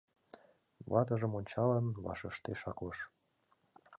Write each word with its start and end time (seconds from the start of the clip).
—ватыжым 0.91 1.31
ончалын, 1.39 1.85
вашештыш 2.05 2.61
Акош. 2.69 2.97